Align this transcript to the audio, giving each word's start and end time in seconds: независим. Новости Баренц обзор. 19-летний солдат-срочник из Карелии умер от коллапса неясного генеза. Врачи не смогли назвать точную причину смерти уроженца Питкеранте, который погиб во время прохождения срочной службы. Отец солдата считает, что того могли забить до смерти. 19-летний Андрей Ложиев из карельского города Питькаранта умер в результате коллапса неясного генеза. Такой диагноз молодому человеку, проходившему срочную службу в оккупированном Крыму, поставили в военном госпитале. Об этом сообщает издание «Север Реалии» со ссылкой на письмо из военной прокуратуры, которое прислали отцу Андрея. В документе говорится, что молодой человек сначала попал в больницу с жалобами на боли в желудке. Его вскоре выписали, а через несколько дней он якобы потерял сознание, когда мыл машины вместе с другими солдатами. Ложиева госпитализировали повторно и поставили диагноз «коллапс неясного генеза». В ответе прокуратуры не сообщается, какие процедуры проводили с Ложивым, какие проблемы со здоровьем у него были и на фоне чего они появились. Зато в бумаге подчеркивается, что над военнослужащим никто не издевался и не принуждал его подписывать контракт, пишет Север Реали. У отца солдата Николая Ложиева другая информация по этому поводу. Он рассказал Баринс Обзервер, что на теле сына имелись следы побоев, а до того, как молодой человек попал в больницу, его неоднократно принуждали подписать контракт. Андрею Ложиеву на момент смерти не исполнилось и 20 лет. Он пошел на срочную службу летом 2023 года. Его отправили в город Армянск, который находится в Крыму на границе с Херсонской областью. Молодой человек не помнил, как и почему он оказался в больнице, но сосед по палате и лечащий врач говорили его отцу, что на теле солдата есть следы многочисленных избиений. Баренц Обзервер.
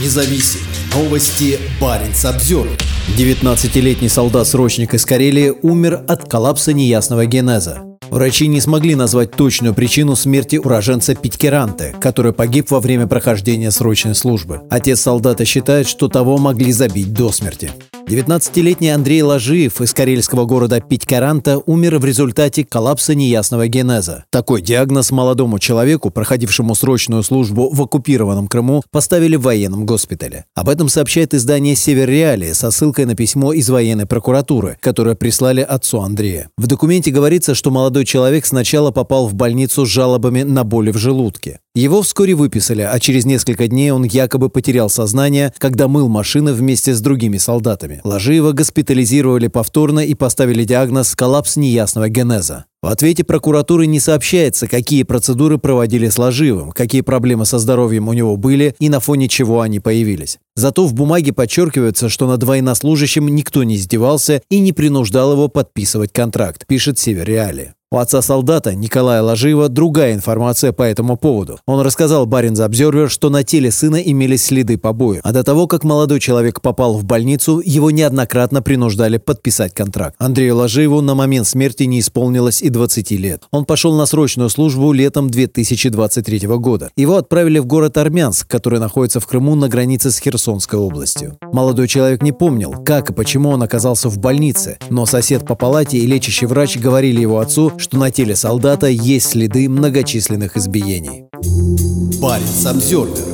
независим. 0.00 0.60
Новости 0.94 1.58
Баренц 1.80 2.24
обзор. 2.24 2.68
19-летний 3.16 4.08
солдат-срочник 4.08 4.94
из 4.94 5.04
Карелии 5.04 5.52
умер 5.62 6.04
от 6.08 6.28
коллапса 6.28 6.72
неясного 6.72 7.26
генеза. 7.26 7.82
Врачи 8.10 8.46
не 8.46 8.60
смогли 8.60 8.94
назвать 8.94 9.32
точную 9.32 9.74
причину 9.74 10.14
смерти 10.14 10.56
уроженца 10.56 11.14
Питкеранте, 11.14 11.94
который 12.00 12.32
погиб 12.32 12.70
во 12.70 12.80
время 12.80 13.06
прохождения 13.06 13.70
срочной 13.70 14.14
службы. 14.14 14.60
Отец 14.70 15.00
солдата 15.00 15.44
считает, 15.44 15.88
что 15.88 16.08
того 16.08 16.38
могли 16.38 16.72
забить 16.72 17.12
до 17.12 17.32
смерти. 17.32 17.70
19-летний 18.06 18.90
Андрей 18.90 19.22
Ложиев 19.22 19.80
из 19.80 19.94
карельского 19.94 20.44
города 20.44 20.80
Питькаранта 20.80 21.58
умер 21.64 21.98
в 21.98 22.04
результате 22.04 22.64
коллапса 22.64 23.14
неясного 23.14 23.66
генеза. 23.66 24.24
Такой 24.30 24.60
диагноз 24.60 25.10
молодому 25.10 25.58
человеку, 25.58 26.10
проходившему 26.10 26.74
срочную 26.74 27.22
службу 27.22 27.70
в 27.72 27.80
оккупированном 27.80 28.46
Крыму, 28.46 28.82
поставили 28.90 29.36
в 29.36 29.42
военном 29.42 29.86
госпитале. 29.86 30.44
Об 30.54 30.68
этом 30.68 30.90
сообщает 30.90 31.32
издание 31.32 31.74
«Север 31.74 32.08
Реалии» 32.08 32.52
со 32.52 32.70
ссылкой 32.70 33.06
на 33.06 33.14
письмо 33.14 33.54
из 33.54 33.70
военной 33.70 34.06
прокуратуры, 34.06 34.76
которое 34.80 35.14
прислали 35.14 35.62
отцу 35.62 36.00
Андрея. 36.00 36.50
В 36.58 36.66
документе 36.66 37.10
говорится, 37.10 37.54
что 37.54 37.70
молодой 37.70 38.04
человек 38.04 38.44
сначала 38.44 38.90
попал 38.90 39.28
в 39.28 39.34
больницу 39.34 39.86
с 39.86 39.88
жалобами 39.88 40.42
на 40.42 40.62
боли 40.62 40.90
в 40.90 40.98
желудке. 40.98 41.60
Его 41.76 42.02
вскоре 42.02 42.34
выписали, 42.34 42.82
а 42.82 43.00
через 43.00 43.24
несколько 43.24 43.66
дней 43.66 43.90
он 43.90 44.04
якобы 44.04 44.48
потерял 44.48 44.88
сознание, 44.88 45.52
когда 45.58 45.88
мыл 45.88 46.08
машины 46.08 46.52
вместе 46.52 46.94
с 46.94 47.00
другими 47.00 47.36
солдатами. 47.36 48.00
Ложиева 48.04 48.52
госпитализировали 48.52 49.48
повторно 49.48 49.98
и 49.98 50.14
поставили 50.14 50.62
диагноз 50.62 51.16
«коллапс 51.16 51.56
неясного 51.56 52.08
генеза». 52.08 52.66
В 52.80 52.86
ответе 52.86 53.24
прокуратуры 53.24 53.86
не 53.86 53.98
сообщается, 53.98 54.68
какие 54.68 55.02
процедуры 55.02 55.58
проводили 55.58 56.08
с 56.08 56.16
Ложивым, 56.16 56.70
какие 56.70 57.00
проблемы 57.00 57.44
со 57.44 57.58
здоровьем 57.58 58.06
у 58.06 58.12
него 58.12 58.36
были 58.36 58.76
и 58.78 58.88
на 58.88 59.00
фоне 59.00 59.26
чего 59.26 59.60
они 59.60 59.80
появились. 59.80 60.38
Зато 60.56 60.86
в 60.86 60.94
бумаге 60.94 61.32
подчеркивается, 61.32 62.08
что 62.08 62.28
над 62.28 62.44
военнослужащим 62.44 63.26
никто 63.26 63.64
не 63.64 63.74
издевался 63.74 64.40
и 64.50 64.60
не 64.60 64.72
принуждал 64.72 65.32
его 65.32 65.48
подписывать 65.48 66.12
контракт, 66.12 66.66
пишет 66.66 66.98
Север 66.98 67.26
Реали. 67.26 67.74
У 67.94 67.98
отца 67.98 68.22
солдата 68.22 68.74
Николая 68.74 69.22
Ложиева 69.22 69.68
другая 69.68 70.14
информация 70.14 70.72
по 70.72 70.82
этому 70.82 71.16
поводу. 71.16 71.60
Он 71.64 71.80
рассказал 71.80 72.26
Баринс 72.26 72.58
Обзервер, 72.58 73.08
что 73.08 73.30
на 73.30 73.44
теле 73.44 73.70
сына 73.70 74.02
имелись 74.02 74.46
следы 74.46 74.76
побоев, 74.76 75.20
а 75.22 75.30
до 75.30 75.44
того, 75.44 75.68
как 75.68 75.84
молодой 75.84 76.18
человек 76.18 76.60
попал 76.60 76.94
в 76.94 77.04
больницу, 77.04 77.62
его 77.64 77.92
неоднократно 77.92 78.62
принуждали 78.62 79.18
подписать 79.18 79.74
контракт. 79.74 80.16
Андрею 80.18 80.56
Ложиеву 80.56 81.02
на 81.02 81.14
момент 81.14 81.46
смерти 81.46 81.84
не 81.84 82.00
исполнилось 82.00 82.62
и 82.62 82.68
20 82.68 83.12
лет. 83.12 83.44
Он 83.52 83.64
пошел 83.64 83.94
на 83.96 84.06
срочную 84.06 84.50
службу 84.50 84.90
летом 84.90 85.30
2023 85.30 86.48
года. 86.48 86.90
Его 86.96 87.14
отправили 87.14 87.60
в 87.60 87.66
город 87.66 87.96
Армянск, 87.96 88.48
который 88.48 88.80
находится 88.80 89.20
в 89.20 89.26
Крыму 89.28 89.54
на 89.54 89.68
границе 89.68 90.10
с 90.10 90.18
Херсонской 90.44 90.78
областью. 90.78 91.38
Молодой 91.52 91.88
человек 91.88 92.22
не 92.22 92.32
помнил, 92.32 92.72
как 92.84 93.10
и 93.10 93.14
почему 93.14 93.48
он 93.48 93.62
оказался 93.62 94.10
в 94.10 94.18
больнице, 94.18 94.76
но 94.90 95.06
сосед 95.06 95.46
по 95.46 95.54
палате 95.54 95.96
и 95.96 96.06
лечащий 96.06 96.44
врач 96.44 96.76
говорили 96.76 97.20
его 97.20 97.38
отцу, 97.38 97.72
что 97.78 97.96
на 97.96 98.10
теле 98.10 98.36
солдата 98.36 98.88
есть 98.88 99.30
следы 99.30 99.68
многочисленных 99.70 100.56
избиений. 100.58 101.24
Баренц 102.20 102.66
Обзервер. 102.66 103.33